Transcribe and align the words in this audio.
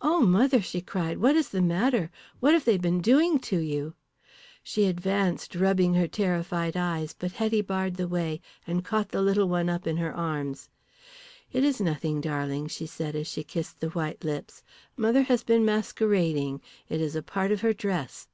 "Oh, 0.00 0.20
mother," 0.20 0.62
she 0.62 0.80
cried. 0.80 1.18
"What 1.18 1.36
is 1.36 1.50
the 1.50 1.60
matter? 1.60 2.10
What 2.40 2.54
have 2.54 2.64
they 2.64 2.78
been 2.78 3.02
doing 3.02 3.38
to 3.40 3.58
you?" 3.58 3.92
She 4.62 4.86
advanced 4.86 5.54
rubbing 5.54 5.92
her 5.92 6.08
terrified 6.08 6.74
eyes, 6.74 7.12
but 7.18 7.32
Hetty 7.32 7.60
barred 7.60 7.96
the 7.96 8.08
way, 8.08 8.40
and 8.66 8.82
caught 8.82 9.10
the 9.10 9.20
little 9.20 9.46
one 9.46 9.68
up 9.68 9.86
in 9.86 9.98
her 9.98 10.10
arms. 10.16 10.70
"It 11.52 11.64
is 11.64 11.82
nothing, 11.82 12.22
darling," 12.22 12.66
she 12.68 12.86
said 12.86 13.14
as 13.14 13.26
she 13.26 13.44
kissed 13.44 13.78
the 13.78 13.90
white 13.90 14.24
lips. 14.24 14.62
"Mother 14.96 15.20
has 15.24 15.44
been 15.44 15.66
masquerading, 15.66 16.62
it 16.88 17.02
is 17.02 17.14
a 17.14 17.22
part 17.22 17.52
of 17.52 17.60
her 17.60 17.74
dress. 17.74 18.26